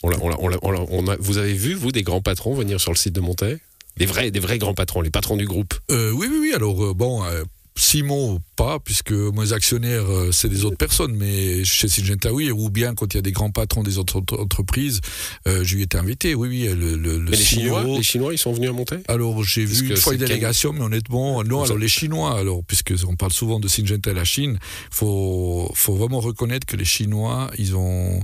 On 0.02 0.10
on 0.10 0.32
on 0.42 0.86
on 0.90 1.06
a, 1.06 1.16
vous 1.20 1.38
avez 1.38 1.54
vu, 1.54 1.74
vous, 1.74 1.92
des 1.92 2.02
grands 2.02 2.22
patrons 2.22 2.54
venir 2.54 2.80
sur 2.80 2.90
le 2.90 2.96
site 2.96 3.14
de 3.14 3.20
Montaigne 3.20 3.60
des 3.96 4.06
vrais, 4.06 4.30
des 4.30 4.40
vrais 4.40 4.58
grands 4.58 4.74
patrons, 4.74 5.00
les 5.00 5.10
patrons 5.10 5.36
du 5.36 5.46
groupe? 5.46 5.74
Euh, 5.90 6.12
oui, 6.12 6.28
oui, 6.30 6.38
oui. 6.40 6.52
Alors, 6.54 6.82
euh, 6.84 6.94
bon, 6.94 7.24
euh, 7.24 7.44
Simon, 7.74 8.38
pas, 8.56 8.78
puisque 8.78 9.12
mes 9.12 9.52
actionnaires, 9.52 10.04
euh, 10.10 10.30
c'est 10.30 10.48
des 10.48 10.64
autres 10.64 10.76
personnes, 10.76 11.14
mais 11.14 11.64
chez 11.64 11.88
Syngenta, 11.88 12.32
oui, 12.32 12.50
ou 12.50 12.68
bien 12.70 12.94
quand 12.94 13.14
il 13.14 13.16
y 13.16 13.18
a 13.18 13.22
des 13.22 13.32
grands 13.32 13.50
patrons 13.50 13.82
des 13.82 13.98
autres 13.98 14.22
entreprises, 14.38 15.00
euh, 15.48 15.64
je 15.64 15.76
lui 15.76 15.82
étais 15.82 15.98
invité, 15.98 16.34
oui, 16.34 16.48
oui. 16.48 16.62
Le, 16.68 16.96
le, 16.96 17.18
le 17.18 17.30
les, 17.30 17.36
Chinois, 17.36 17.84
les 17.84 18.02
Chinois, 18.02 18.32
ils 18.34 18.38
sont 18.38 18.52
venus 18.52 18.70
à 18.70 18.72
monter? 18.72 18.96
Alors, 19.08 19.42
j'ai 19.42 19.64
vu 19.64 19.88
une 19.90 19.96
fois 19.96 20.12
une 20.12 20.20
délégation, 20.20 20.72
mais 20.72 20.82
honnêtement, 20.82 21.42
non, 21.44 21.62
alors 21.62 21.78
les 21.78 21.88
Chinois, 21.88 22.38
alors, 22.38 22.62
puisque 22.64 22.94
on 23.08 23.16
parle 23.16 23.32
souvent 23.32 23.58
de 23.58 23.68
Syngenta 23.68 24.10
et 24.10 24.14
la 24.14 24.24
Chine, 24.24 24.58
faut, 24.90 25.70
faut 25.74 25.94
vraiment 25.94 26.20
reconnaître 26.20 26.66
que 26.66 26.76
les 26.76 26.84
Chinois, 26.84 27.50
ils 27.58 27.74
ont, 27.74 28.20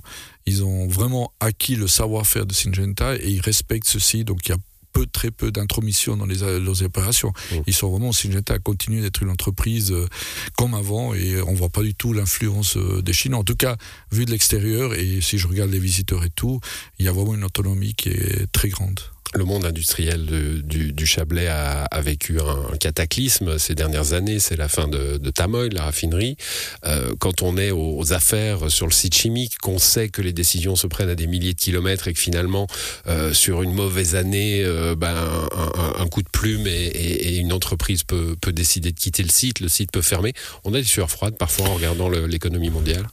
ils 0.46 0.62
ont 0.62 0.86
vraiment 0.88 1.32
acquis 1.40 1.76
le 1.76 1.86
savoir-faire 1.88 2.46
de 2.46 2.52
Syngenta 2.52 3.16
et 3.16 3.28
ils 3.30 3.40
respectent 3.40 3.88
ceci, 3.88 4.24
donc 4.24 4.46
il 4.46 4.50
y 4.50 4.52
a 4.52 4.58
peu, 4.92 5.06
très 5.06 5.30
peu 5.30 5.50
d'intromission 5.50 6.16
dans 6.16 6.26
les, 6.26 6.38
leurs 6.58 6.82
opérations. 6.82 7.32
Mmh. 7.52 7.56
Ils 7.66 7.74
sont 7.74 7.90
vraiment, 7.90 8.12
Syngenta 8.12 8.54
a 8.54 8.58
continué 8.58 9.00
d'être 9.00 9.22
une 9.22 9.30
entreprise 9.30 9.92
euh, 9.92 10.06
comme 10.56 10.74
avant 10.74 11.14
et 11.14 11.40
on 11.42 11.54
voit 11.54 11.68
pas 11.68 11.82
du 11.82 11.94
tout 11.94 12.12
l'influence 12.12 12.76
euh, 12.76 13.02
des 13.02 13.12
Chinois. 13.12 13.40
En 13.40 13.44
tout 13.44 13.56
cas, 13.56 13.76
vu 14.12 14.24
de 14.24 14.30
l'extérieur 14.30 14.94
et 14.94 15.20
si 15.20 15.38
je 15.38 15.46
regarde 15.48 15.70
les 15.70 15.78
visiteurs 15.78 16.24
et 16.24 16.30
tout, 16.30 16.60
il 16.98 17.06
y 17.06 17.08
a 17.08 17.12
vraiment 17.12 17.34
une 17.34 17.44
autonomie 17.44 17.94
qui 17.94 18.10
est 18.10 18.50
très 18.52 18.68
grande 18.68 19.00
le 19.38 19.44
monde 19.44 19.64
industriel 19.64 20.26
du, 20.62 20.92
du, 20.92 21.06
Chablais 21.06 21.46
a, 21.46 21.84
a 21.84 22.00
vécu 22.00 22.38
un, 22.40 22.76
cataclysme 22.76 23.58
ces 23.58 23.74
dernières 23.74 24.12
années. 24.12 24.38
C'est 24.38 24.56
la 24.56 24.68
fin 24.68 24.88
de, 24.88 25.16
de 25.16 25.30
Tamoil, 25.30 25.72
la 25.72 25.84
raffinerie. 25.84 26.36
Euh, 26.84 27.14
quand 27.18 27.42
on 27.42 27.56
est 27.56 27.70
aux, 27.70 28.12
affaires 28.12 28.70
sur 28.70 28.86
le 28.86 28.92
site 28.92 29.14
chimique, 29.14 29.58
qu'on 29.58 29.78
sait 29.78 30.08
que 30.08 30.22
les 30.22 30.32
décisions 30.32 30.76
se 30.76 30.86
prennent 30.86 31.08
à 31.08 31.14
des 31.14 31.26
milliers 31.26 31.54
de 31.54 31.58
kilomètres 31.58 32.08
et 32.08 32.12
que 32.12 32.18
finalement, 32.18 32.66
euh, 33.06 33.32
sur 33.32 33.62
une 33.62 33.72
mauvaise 33.72 34.14
année, 34.14 34.62
euh, 34.64 34.94
ben, 34.94 35.14
un, 35.98 36.06
coup 36.08 36.22
de 36.22 36.28
plume 36.30 36.66
et, 36.66 36.70
et, 36.70 37.28
et, 37.28 37.36
une 37.36 37.52
entreprise 37.52 38.02
peut, 38.02 38.34
peut 38.40 38.52
décider 38.52 38.92
de 38.92 38.98
quitter 38.98 39.22
le 39.22 39.28
site, 39.28 39.60
le 39.60 39.68
site 39.68 39.92
peut 39.92 40.02
fermer. 40.02 40.32
On 40.64 40.74
a 40.74 40.78
des 40.78 40.84
sueurs 40.84 41.10
froides 41.10 41.36
parfois 41.36 41.68
en 41.68 41.74
regardant 41.74 42.08
l'économie 42.08 42.70
mondiale. 42.70 43.06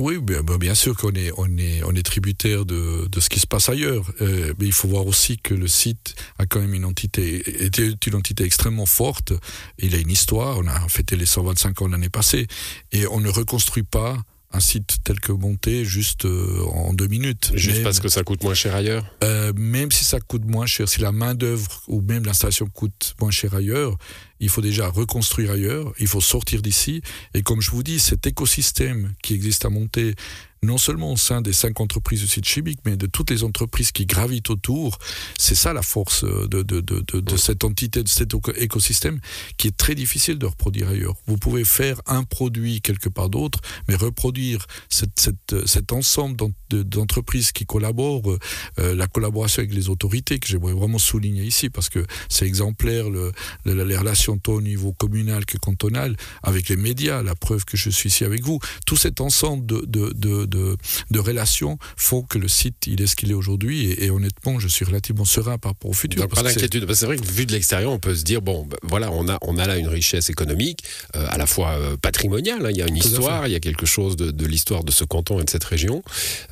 Oui, 0.00 0.16
bien, 0.18 0.42
bien 0.42 0.74
sûr 0.74 0.96
qu'on 0.96 1.12
est, 1.14 2.02
tributaire 2.02 2.64
de, 2.64 3.06
de 3.06 3.20
ce 3.20 3.28
qui 3.28 3.38
se 3.38 3.46
passe 3.46 3.68
ailleurs. 3.68 4.02
Euh, 4.22 4.54
mais 4.58 4.64
il 4.64 4.72
faut 4.72 4.88
voir 4.88 5.06
aussi 5.06 5.36
que 5.36 5.52
le 5.52 5.68
site 5.68 6.14
a 6.38 6.46
quand 6.46 6.58
même 6.58 6.72
une 6.72 6.86
entité, 6.86 7.64
était 7.64 7.92
une 8.06 8.14
entité 8.14 8.44
extrêmement 8.44 8.86
forte. 8.86 9.34
Il 9.78 9.94
a 9.94 9.98
une 9.98 10.10
histoire. 10.10 10.58
On 10.58 10.66
a 10.66 10.88
fêté 10.88 11.16
les 11.16 11.26
125 11.26 11.82
ans 11.82 11.88
l'année 11.88 12.08
passée. 12.08 12.46
Et 12.92 13.06
on 13.08 13.20
ne 13.20 13.28
reconstruit 13.28 13.82
pas 13.82 14.16
un 14.52 14.60
site 14.60 14.98
tel 15.04 15.20
que 15.20 15.32
monté 15.32 15.84
juste 15.84 16.24
euh, 16.24 16.62
en 16.72 16.92
deux 16.92 17.06
minutes. 17.06 17.52
Juste 17.54 17.76
même, 17.76 17.84
parce 17.84 18.00
que 18.00 18.08
ça 18.08 18.24
coûte 18.24 18.42
moins 18.42 18.54
cher 18.54 18.74
ailleurs 18.74 19.04
euh, 19.22 19.52
Même 19.54 19.92
si 19.92 20.04
ça 20.04 20.18
coûte 20.20 20.44
moins 20.44 20.66
cher, 20.66 20.88
si 20.88 21.00
la 21.00 21.12
main 21.12 21.34
d'œuvre 21.34 21.82
ou 21.86 22.00
même 22.00 22.24
l'installation 22.24 22.66
coûte 22.66 23.14
moins 23.20 23.30
cher 23.30 23.54
ailleurs, 23.54 23.96
il 24.40 24.48
faut 24.48 24.60
déjà 24.60 24.88
reconstruire 24.88 25.52
ailleurs, 25.52 25.92
il 26.00 26.06
faut 26.08 26.20
sortir 26.20 26.62
d'ici. 26.62 27.02
Et 27.34 27.42
comme 27.42 27.60
je 27.60 27.70
vous 27.70 27.82
dis, 27.82 28.00
cet 28.00 28.26
écosystème 28.26 29.12
qui 29.22 29.34
existe 29.34 29.64
à 29.64 29.70
monter, 29.70 30.14
non 30.62 30.76
seulement 30.76 31.12
au 31.12 31.16
sein 31.16 31.40
des 31.40 31.54
cinq 31.54 31.80
entreprises 31.80 32.20
du 32.20 32.26
site 32.26 32.44
chimique, 32.44 32.80
mais 32.84 32.96
de 32.96 33.06
toutes 33.06 33.30
les 33.30 33.44
entreprises 33.44 33.92
qui 33.92 34.04
gravitent 34.04 34.50
autour. 34.50 34.98
C'est 35.38 35.54
ça 35.54 35.72
la 35.72 35.80
force 35.80 36.22
de, 36.24 36.62
de, 36.62 36.80
de, 36.80 37.00
de, 37.00 37.20
de 37.20 37.36
cette 37.36 37.64
entité, 37.64 38.02
de 38.02 38.08
cet 38.08 38.34
écosystème, 38.56 39.20
qui 39.56 39.68
est 39.68 39.76
très 39.76 39.94
difficile 39.94 40.38
de 40.38 40.46
reproduire 40.46 40.88
ailleurs. 40.88 41.14
Vous 41.26 41.38
pouvez 41.38 41.64
faire 41.64 42.02
un 42.06 42.24
produit 42.24 42.82
quelque 42.82 43.08
part 43.08 43.30
d'autre, 43.30 43.60
mais 43.88 43.94
reproduire 43.94 44.66
cette, 44.90 45.18
cette, 45.18 45.66
cet 45.66 45.92
ensemble 45.92 46.36
d'entreprises 46.68 47.52
qui 47.52 47.64
collaborent, 47.64 48.36
euh, 48.78 48.94
la 48.94 49.06
collaboration 49.06 49.60
avec 49.60 49.74
les 49.74 49.88
autorités, 49.88 50.38
que 50.38 50.46
j'aimerais 50.46 50.74
vraiment 50.74 50.98
souligner 50.98 51.44
ici, 51.44 51.70
parce 51.70 51.88
que 51.88 52.04
c'est 52.28 52.46
exemplaire, 52.46 53.08
le, 53.08 53.32
le, 53.64 53.82
les 53.84 53.96
relations 53.96 54.36
tant 54.36 54.52
au 54.52 54.62
niveau 54.62 54.92
communal 54.92 55.46
que 55.46 55.56
cantonal, 55.56 56.16
avec 56.42 56.68
les 56.68 56.76
médias, 56.76 57.22
la 57.22 57.34
preuve 57.34 57.64
que 57.64 57.78
je 57.78 57.88
suis 57.88 58.08
ici 58.08 58.24
avec 58.24 58.44
vous, 58.44 58.58
tout 58.84 58.96
cet 58.96 59.22
ensemble 59.22 59.64
de, 59.64 59.86
de, 59.86 60.12
de 60.12 60.49
de, 60.50 60.76
de 61.10 61.18
relations 61.18 61.78
font 61.96 62.22
que 62.22 62.38
le 62.38 62.48
site 62.48 62.86
il 62.86 63.00
est 63.00 63.06
ce 63.06 63.16
qu'il 63.16 63.30
est 63.30 63.34
aujourd'hui. 63.34 63.90
Et, 63.90 64.04
et, 64.04 64.10
honnêtement 64.10 64.58
je 64.58 64.68
suis 64.68 64.84
relativement 64.84 65.24
serein 65.24 65.58
par 65.58 65.72
rapport 65.72 65.90
au 65.90 65.94
futur. 65.94 66.20
Donc, 66.20 66.34
pas 66.34 66.42
d'inquiétude, 66.42 66.92
c'est 66.92 67.06
vrai 67.06 67.16
que 67.16 67.24
vu 67.24 67.46
de 67.46 67.52
l'extérieur 67.52 67.92
on 67.92 67.98
peut 67.98 68.14
se 68.14 68.24
dire 68.24 68.42
bon 68.42 68.66
ben, 68.66 68.76
voilà 68.82 69.10
on 69.12 69.28
a, 69.28 69.38
on 69.42 69.58
a 69.58 69.66
là 69.66 69.78
une 69.78 69.88
richesse 69.88 70.28
économique 70.28 70.84
euh, 71.16 71.26
à 71.28 71.38
la 71.38 71.46
fois 71.46 71.70
euh, 71.70 71.96
patrimoniale, 71.96 72.66
hein, 72.66 72.70
il 72.70 72.76
y 72.76 72.82
a 72.82 72.86
une 72.86 72.98
tout 72.98 73.08
histoire, 73.08 73.46
il 73.46 73.52
y 73.52 73.56
a 73.56 73.60
quelque 73.60 73.86
chose 73.86 74.16
de, 74.16 74.30
de 74.30 74.46
l'histoire 74.46 74.84
de 74.84 74.92
ce 74.92 75.04
canton 75.04 75.40
et 75.40 75.44
de 75.44 75.50
cette 75.50 75.64
région. 75.64 76.02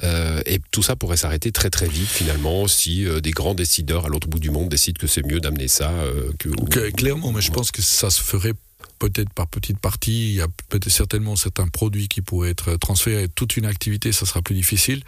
Euh, 0.05 0.40
et 0.47 0.61
tout 0.71 0.83
ça 0.83 0.97
pourrait 0.97 1.17
s'arrêter 1.17 1.52
très 1.52 1.71
très 1.71 1.88
vite 1.88 2.09
finalement 2.09 2.69
si 2.69 3.07
des 3.23 3.31
grands 3.33 3.55
décideurs 3.55 4.07
à 4.07 4.09
l'autre 4.09 4.28
bout 4.28 4.38
du 4.38 4.50
monde 4.50 4.69
décident 4.69 4.99
que 4.99 5.07
c'est 5.07 5.25
mieux 5.25 5.40
d'amener 5.40 5.69
ça 5.69 5.93
que... 6.38 6.49
que... 6.71 6.90
Clairement, 6.90 7.33
mais 7.33 7.40
je 7.40 7.50
pense 7.50 7.71
que 7.71 7.83
ça 7.83 8.11
se 8.11 8.23
ferait 8.23 8.55
peut-être 8.99 9.32
par 9.32 9.47
petite 9.47 9.78
partie, 9.78 10.30
il 10.30 10.35
y 10.35 10.40
a 10.40 10.49
peut-être 10.68 10.88
certainement 10.88 11.37
certains 11.37 11.68
produits 11.68 12.08
qui 12.08 12.23
pourraient 12.23 12.50
être 12.50 12.76
transférés, 12.76 13.28
toute 13.28 13.56
une 13.56 13.66
activité, 13.66 14.12
ça 14.12 14.26
sera 14.26 14.42
plus 14.42 14.54
difficile. 14.54 15.02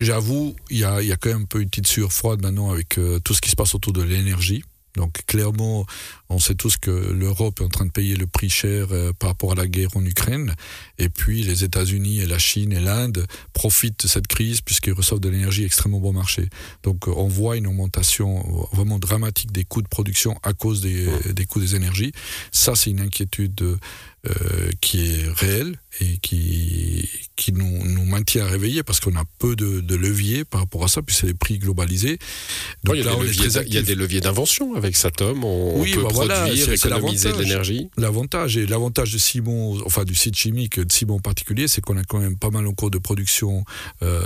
J'avoue, 0.00 0.54
il 0.70 0.78
y 0.78 0.84
a, 0.84 1.02
y 1.02 1.12
a 1.12 1.16
quand 1.16 1.30
même 1.30 1.42
un 1.42 1.46
peu 1.46 1.60
une 1.60 1.68
petite 1.68 1.88
sueur 1.88 2.12
froide 2.12 2.40
maintenant 2.40 2.70
avec 2.70 2.98
euh, 2.98 3.18
tout 3.20 3.34
ce 3.34 3.40
qui 3.40 3.50
se 3.50 3.56
passe 3.56 3.74
autour 3.74 3.92
de 3.92 4.02
l'énergie. 4.02 4.62
Donc 4.94 5.24
clairement, 5.26 5.86
on 6.30 6.38
sait 6.38 6.54
tous 6.54 6.76
que 6.76 6.90
l'Europe 6.90 7.60
est 7.60 7.64
en 7.64 7.68
train 7.68 7.86
de 7.86 7.90
payer 7.90 8.16
le 8.16 8.26
prix 8.26 8.50
cher 8.50 8.88
euh, 8.90 9.12
par 9.12 9.30
rapport 9.30 9.52
à 9.52 9.54
la 9.54 9.66
guerre 9.66 9.96
en 9.96 10.04
Ukraine. 10.04 10.54
Et 10.98 11.08
puis 11.08 11.42
les 11.42 11.64
États-Unis 11.64 12.20
et 12.20 12.26
la 12.26 12.38
Chine 12.38 12.72
et 12.72 12.80
l'Inde 12.80 13.26
profitent 13.52 14.02
de 14.04 14.08
cette 14.08 14.26
crise 14.26 14.60
puisqu'ils 14.60 14.92
reçoivent 14.92 15.20
de 15.20 15.28
l'énergie 15.28 15.64
extrêmement 15.64 16.00
bon 16.00 16.12
marché. 16.12 16.48
Donc 16.82 17.08
euh, 17.08 17.12
on 17.16 17.28
voit 17.28 17.56
une 17.56 17.66
augmentation 17.66 18.68
vraiment 18.72 18.98
dramatique 18.98 19.52
des 19.52 19.64
coûts 19.64 19.82
de 19.82 19.88
production 19.88 20.38
à 20.42 20.52
cause 20.52 20.80
des, 20.82 21.08
des 21.32 21.44
coûts 21.46 21.60
des 21.60 21.74
énergies. 21.74 22.12
Ça, 22.52 22.74
c'est 22.74 22.90
une 22.90 23.00
inquiétude 23.00 23.78
euh, 24.26 24.70
qui 24.80 25.06
est 25.06 25.28
réelle 25.28 25.76
et 26.00 26.18
qui, 26.18 27.08
qui 27.36 27.52
nous, 27.52 27.84
nous 27.84 28.04
maintient 28.04 28.46
réveillés 28.46 28.82
parce 28.82 28.98
qu'on 28.98 29.14
a 29.14 29.22
peu 29.38 29.54
de, 29.54 29.80
de 29.80 29.94
leviers 29.94 30.44
par 30.44 30.60
rapport 30.60 30.82
à 30.84 30.88
ça, 30.88 31.02
puis 31.02 31.14
c'est 31.14 31.28
des 31.28 31.34
prix 31.34 31.60
globalisés. 31.60 32.18
Donc 32.82 32.96
il, 32.96 33.02
y 33.02 33.04
là, 33.04 33.12
on 33.16 33.22
leviers, 33.22 33.62
il 33.66 33.72
y 33.72 33.78
a 33.78 33.82
des 33.82 33.94
leviers 33.94 34.20
d'invention 34.20 34.74
avec 34.74 34.96
Satom, 34.96 35.44
on, 35.44 35.80
oui, 35.80 35.92
peut 35.94 36.02
bah 36.02 36.08
produire, 36.26 36.66
voilà, 36.66 36.74
économiser 36.74 37.32
de 37.32 37.38
l'énergie. 37.38 37.90
L'avantage, 37.96 38.56
et 38.56 38.66
l'avantage 38.66 39.12
de 39.12 39.18
Simon, 39.18 39.80
enfin 39.84 40.04
du 40.04 40.14
site 40.14 40.36
chimique 40.36 40.80
de 40.80 40.92
Simon 40.92 41.16
en 41.16 41.20
particulier, 41.20 41.68
c'est 41.68 41.80
qu'on 41.80 41.96
a 41.96 42.04
quand 42.04 42.18
même 42.18 42.36
pas 42.36 42.50
mal 42.50 42.66
en 42.66 42.72
cours 42.72 42.90
de 42.90 42.98
production 42.98 43.64
euh, 44.02 44.18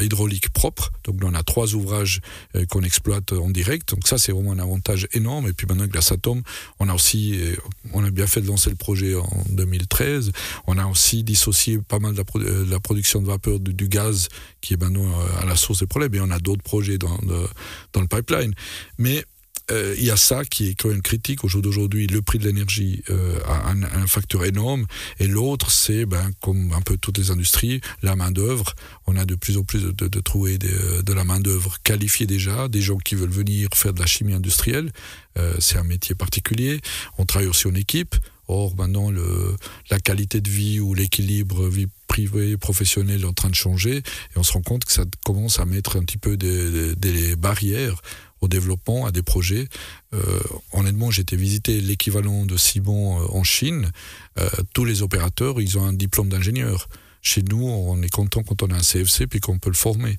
hydraulique 0.00 0.50
propre. 0.50 0.92
Donc 1.04 1.16
on 1.22 1.34
a 1.34 1.42
trois 1.42 1.74
ouvrages 1.74 2.20
euh, 2.56 2.64
qu'on 2.66 2.82
exploite 2.82 3.32
en 3.32 3.50
direct. 3.50 3.90
Donc 3.90 4.06
ça, 4.06 4.18
c'est 4.18 4.32
vraiment 4.32 4.52
un 4.52 4.58
avantage 4.58 5.08
énorme. 5.12 5.48
Et 5.48 5.52
puis 5.52 5.66
maintenant, 5.66 5.84
avec 5.84 5.94
la 5.94 6.02
Satom, 6.02 6.42
on 6.80 6.88
a 6.88 6.94
aussi, 6.94 7.38
euh, 7.40 7.56
on 7.92 8.04
a 8.04 8.10
bien 8.10 8.26
fait 8.26 8.40
de 8.40 8.46
lancer 8.46 8.70
le 8.70 8.76
projet 8.76 9.14
en 9.14 9.44
2013. 9.50 10.32
On 10.66 10.78
a 10.78 10.86
aussi 10.86 11.22
dissocié 11.22 11.78
pas 11.78 11.98
mal 11.98 12.12
de 12.12 12.18
la, 12.18 12.24
produ 12.24 12.44
de 12.44 12.70
la 12.70 12.80
production 12.80 13.20
de 13.20 13.26
vapeur 13.26 13.60
du, 13.60 13.74
du, 13.74 13.88
gaz 13.88 14.28
qui 14.60 14.74
est 14.74 14.80
maintenant 14.80 15.12
à 15.40 15.44
la 15.44 15.56
source 15.56 15.80
des 15.80 15.86
problèmes. 15.86 16.14
Et 16.14 16.20
on 16.20 16.30
a 16.30 16.38
d'autres 16.38 16.62
projets 16.62 16.98
dans, 16.98 17.18
de, 17.18 17.46
dans 17.92 18.00
le 18.00 18.06
pipeline. 18.06 18.54
Mais 18.98 19.24
euh, 19.72 19.94
il 19.98 20.04
y 20.04 20.10
a 20.10 20.16
ça 20.16 20.44
qui 20.44 20.68
est 20.68 20.74
quand 20.74 20.88
même 20.88 21.02
critique. 21.02 21.44
Au 21.44 21.48
jour 21.48 21.62
d'aujourd'hui, 21.62 22.06
le 22.06 22.22
prix 22.22 22.38
de 22.38 22.44
l'énergie 22.44 23.02
euh, 23.10 23.38
a 23.46 23.70
un, 23.70 24.06
facteur 24.06 24.44
énorme. 24.44 24.86
Et 25.18 25.26
l'autre, 25.26 25.70
c'est, 25.70 26.04
ben, 26.04 26.30
comme 26.40 26.72
un 26.72 26.82
peu 26.82 26.96
toutes 26.96 27.18
les 27.18 27.30
industries, 27.30 27.80
la 28.02 28.14
main-d'œuvre. 28.16 28.74
On 29.06 29.16
a 29.16 29.24
de 29.24 29.34
plus 29.34 29.56
en 29.56 29.64
plus 29.64 29.82
de, 29.82 30.20
trouver 30.20 30.58
de, 30.58 31.02
de 31.02 31.12
la 31.12 31.24
main-d'œuvre 31.24 31.78
qualifiée 31.82 32.26
déjà, 32.26 32.68
des 32.68 32.82
gens 32.82 32.98
qui 32.98 33.14
veulent 33.14 33.30
venir 33.30 33.68
faire 33.74 33.94
de 33.94 34.00
la 34.00 34.06
chimie 34.06 34.34
industrielle. 34.34 34.92
Euh, 35.38 35.54
c'est 35.58 35.78
un 35.78 35.84
métier 35.84 36.14
particulier. 36.14 36.80
On 37.18 37.24
travaille 37.24 37.48
aussi 37.48 37.66
en 37.66 37.74
équipe. 37.74 38.14
Or, 38.48 38.76
maintenant, 38.76 39.10
le, 39.10 39.56
la 39.90 39.98
qualité 39.98 40.40
de 40.40 40.50
vie 40.50 40.80
ou 40.80 40.94
l'équilibre 40.94 41.68
vie 41.68 41.86
privée 42.08 42.58
professionnelle 42.58 43.22
est 43.22 43.26
en 43.26 43.32
train 43.32 43.48
de 43.48 43.54
changer 43.54 43.98
et 43.98 44.02
on 44.36 44.42
se 44.42 44.52
rend 44.52 44.60
compte 44.60 44.84
que 44.84 44.92
ça 44.92 45.04
commence 45.24 45.58
à 45.60 45.64
mettre 45.64 45.96
un 45.96 46.02
petit 46.02 46.18
peu 46.18 46.36
des 46.36 47.36
barrières 47.36 48.02
au 48.42 48.48
développement, 48.48 49.06
à 49.06 49.12
des 49.12 49.22
projets. 49.22 49.68
Euh, 50.12 50.40
honnêtement, 50.72 51.10
été 51.10 51.36
visiter 51.36 51.80
l'équivalent 51.80 52.44
de 52.44 52.56
Simon 52.56 53.20
euh, 53.20 53.26
en 53.30 53.44
Chine. 53.44 53.90
Euh, 54.38 54.50
tous 54.74 54.84
les 54.84 55.02
opérateurs, 55.02 55.60
ils 55.60 55.78
ont 55.78 55.86
un 55.86 55.92
diplôme 55.92 56.28
d'ingénieur. 56.28 56.88
Chez 57.22 57.42
nous, 57.42 57.64
on 57.64 58.02
est 58.02 58.10
content 58.10 58.42
quand 58.42 58.62
on 58.62 58.66
a 58.66 58.74
un 58.74 58.82
CFC 58.82 59.26
puis 59.28 59.40
qu'on 59.40 59.58
peut 59.58 59.70
le 59.70 59.76
former. 59.76 60.18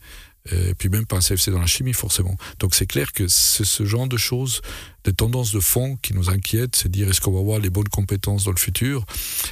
Et 0.51 0.73
puis 0.73 0.89
même 0.89 1.05
pas 1.05 1.17
un 1.17 1.21
CFC 1.21 1.51
dans 1.51 1.59
la 1.59 1.67
chimie, 1.67 1.93
forcément. 1.93 2.35
Donc 2.59 2.75
c'est 2.75 2.85
clair 2.85 3.11
que 3.13 3.27
c'est 3.27 3.65
ce 3.65 3.85
genre 3.85 4.07
de 4.07 4.17
choses 4.17 4.61
des 5.03 5.13
tendances 5.13 5.51
de 5.51 5.59
fond 5.59 5.97
qui 6.01 6.13
nous 6.13 6.29
inquiètent, 6.29 6.75
c'est 6.75 6.89
dire 6.89 7.09
est-ce 7.09 7.21
qu'on 7.21 7.31
va 7.31 7.39
avoir 7.39 7.59
les 7.59 7.69
bonnes 7.69 7.89
compétences 7.89 8.45
dans 8.45 8.51
le 8.51 8.59
futur? 8.59 9.05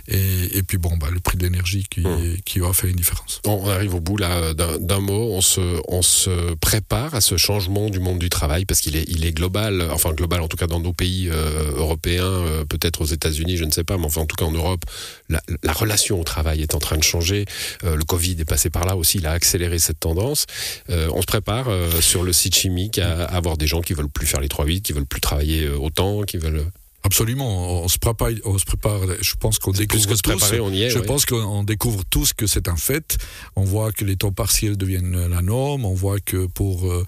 Et, 0.07 0.57
et 0.57 0.63
puis 0.63 0.77
bon, 0.77 0.95
bah, 0.97 1.07
le 1.11 1.19
prix 1.19 1.37
de 1.37 1.43
l'énergie 1.43 1.85
qui, 1.89 2.01
mmh. 2.01 2.37
qui 2.45 2.59
va 2.59 2.73
faire 2.73 2.89
une 2.89 2.95
différence. 2.95 3.41
On 3.45 3.67
arrive 3.69 3.95
au 3.95 3.99
bout 3.99 4.17
là 4.17 4.53
d'un 4.53 4.99
mot, 4.99 5.33
on 5.33 5.41
se, 5.41 5.81
on 5.87 6.01
se 6.01 6.53
prépare 6.55 7.15
à 7.15 7.21
ce 7.21 7.37
changement 7.37 7.89
du 7.89 7.99
monde 7.99 8.19
du 8.19 8.29
travail 8.29 8.65
parce 8.65 8.81
qu'il 8.81 8.95
est, 8.95 9.05
il 9.07 9.25
est 9.25 9.31
global, 9.31 9.89
enfin 9.91 10.13
global 10.13 10.41
en 10.41 10.47
tout 10.47 10.57
cas 10.57 10.67
dans 10.67 10.79
nos 10.79 10.93
pays 10.93 11.29
euh, 11.29 11.73
européens, 11.75 12.23
euh, 12.23 12.65
peut-être 12.65 13.01
aux 13.01 13.05
États-Unis, 13.05 13.57
je 13.57 13.65
ne 13.65 13.71
sais 13.71 13.83
pas, 13.83 13.97
mais 13.97 14.05
enfin 14.05 14.21
en 14.21 14.25
tout 14.25 14.35
cas 14.35 14.45
en 14.45 14.51
Europe, 14.51 14.85
la, 15.29 15.41
la 15.63 15.73
relation 15.73 16.19
au 16.19 16.23
travail 16.23 16.61
est 16.61 16.75
en 16.75 16.79
train 16.79 16.97
de 16.97 17.03
changer. 17.03 17.45
Euh, 17.83 17.95
le 17.95 18.03
Covid 18.03 18.37
est 18.39 18.45
passé 18.45 18.69
par 18.69 18.85
là 18.85 18.95
aussi, 18.95 19.17
il 19.17 19.25
a 19.25 19.31
accéléré 19.31 19.79
cette 19.79 19.99
tendance. 19.99 20.45
On 20.89 21.21
se 21.21 21.25
prépare 21.25 21.67
sur 22.01 22.23
le 22.23 22.33
site 22.33 22.55
chimique 22.55 22.99
à, 22.99 23.25
à 23.25 23.35
avoir 23.35 23.57
des 23.57 23.67
gens 23.67 23.81
qui 23.81 23.93
veulent 23.93 24.09
plus 24.09 24.27
faire 24.27 24.41
les 24.41 24.47
3-8, 24.47 24.81
qui 24.81 24.93
veulent 24.93 25.05
plus 25.05 25.21
travailler 25.21 25.40
autant, 25.79 26.23
qui 26.23 26.37
veulent. 26.37 26.65
Absolument, 27.03 27.83
on 27.83 27.87
se 27.87 27.97
prépare. 27.97 28.29
On 28.45 28.57
se 28.59 28.65
prépare 28.65 29.01
je 29.21 29.33
pense 29.35 29.57
qu'on 29.57 29.71
découvre 29.71 30.05
que 30.05 30.21
préparer, 30.21 30.57
tous. 30.57 30.63
On 30.63 30.71
y 30.71 30.83
est, 30.83 30.91
je 30.91 30.99
ouais. 30.99 31.05
pense 31.05 31.25
qu'on 31.25 31.63
découvre 31.63 32.03
tous 32.07 32.33
que 32.33 32.45
c'est 32.45 32.67
un 32.67 32.75
fait. 32.75 33.17
On 33.55 33.63
voit 33.63 33.91
que 33.91 34.05
les 34.05 34.17
temps 34.17 34.31
partiels 34.31 34.77
deviennent 34.77 35.27
la 35.27 35.41
norme. 35.41 35.85
On 35.85 35.95
voit 35.95 36.19
que 36.19 36.45
pour 36.45 36.85
euh, 36.85 37.03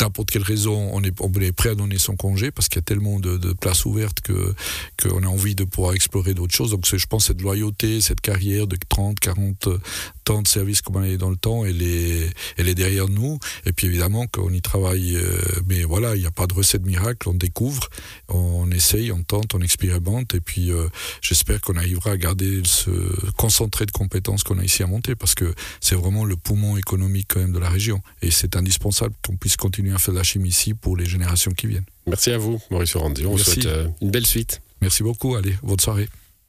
n'importe 0.00 0.30
quelle 0.30 0.42
raison, 0.42 0.90
on 0.92 1.02
est, 1.02 1.14
on 1.20 1.32
est 1.40 1.52
prêt 1.52 1.70
à 1.70 1.74
donner 1.74 1.98
son 1.98 2.16
congé 2.16 2.50
parce 2.50 2.68
qu'il 2.68 2.76
y 2.76 2.80
a 2.80 2.82
tellement 2.82 3.20
de, 3.20 3.38
places 3.54 3.84
ouvertes 3.84 4.20
que 4.20 4.54
qu'on 5.02 5.22
a 5.22 5.26
envie 5.26 5.54
de 5.54 5.64
pouvoir 5.64 5.94
explorer 5.94 6.34
d'autres 6.34 6.54
choses. 6.54 6.70
Donc 6.70 6.84
je 6.86 7.06
pense 7.06 7.26
cette 7.26 7.40
loyauté, 7.40 8.00
cette 8.00 8.20
carrière 8.20 8.66
de 8.66 8.76
30, 8.88 9.18
40 9.20 9.68
temps 10.28 10.42
de 10.42 10.48
service 10.48 10.82
comme 10.82 10.96
on 10.96 11.02
est 11.02 11.16
dans 11.16 11.30
le 11.30 11.36
temps, 11.36 11.64
elle 11.64 11.80
est, 11.80 12.30
elle 12.58 12.68
est 12.68 12.74
derrière 12.74 13.08
nous. 13.08 13.38
Et 13.64 13.72
puis 13.72 13.86
évidemment 13.86 14.26
qu'on 14.26 14.50
y 14.50 14.60
travaille, 14.60 15.16
euh, 15.16 15.40
mais 15.66 15.84
voilà, 15.84 16.16
il 16.16 16.20
n'y 16.20 16.26
a 16.26 16.30
pas 16.30 16.46
de 16.46 16.52
recette 16.52 16.84
miracle, 16.84 17.30
on 17.30 17.34
découvre, 17.34 17.88
on 18.28 18.70
essaye, 18.70 19.10
on 19.10 19.22
tente, 19.22 19.54
on 19.54 19.60
expérimente. 19.60 20.34
Et 20.34 20.40
puis 20.40 20.70
euh, 20.70 20.88
j'espère 21.22 21.62
qu'on 21.62 21.76
arrivera 21.76 22.10
à 22.10 22.16
garder 22.18 22.60
ce 22.64 22.90
concentré 23.36 23.86
de 23.86 23.90
compétences 23.90 24.44
qu'on 24.44 24.58
a 24.58 24.64
ici 24.64 24.82
à 24.82 24.86
monter 24.86 25.14
parce 25.14 25.34
que 25.34 25.54
c'est 25.80 25.94
vraiment 25.94 26.26
le 26.26 26.36
poumon 26.36 26.76
économique 26.76 27.28
quand 27.30 27.40
même 27.40 27.52
de 27.52 27.58
la 27.58 27.70
région. 27.70 28.02
Et 28.20 28.30
c'est 28.30 28.54
indispensable 28.54 29.14
qu'on 29.26 29.36
puisse 29.36 29.56
continuer 29.56 29.87
à 29.94 29.98
faire 29.98 30.14
de 30.14 30.18
la 30.18 30.24
chimie 30.24 30.48
ici 30.48 30.74
pour 30.74 30.96
les 30.96 31.06
générations 31.06 31.52
qui 31.52 31.66
viennent. 31.66 31.84
Merci 32.06 32.30
à 32.30 32.38
vous, 32.38 32.60
Maurice 32.70 32.94
Orandi. 32.96 33.26
On 33.26 33.34
Merci. 33.34 33.44
souhaite 33.62 33.66
euh, 33.66 33.88
une 34.00 34.10
belle 34.10 34.26
suite. 34.26 34.60
Merci 34.80 35.02
beaucoup. 35.02 35.34
Allez, 35.34 35.54
bonne 35.62 35.80
soirée. 35.80 36.08